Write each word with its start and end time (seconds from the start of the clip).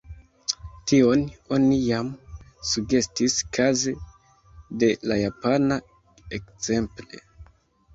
Tion 0.91 1.25
oni 1.57 1.77
jam 1.83 2.09
sugestis 2.71 3.37
kaze 3.61 3.97
de 4.85 4.93
la 5.15 5.23
japana, 5.25 5.83
ekzemple. 6.43 7.27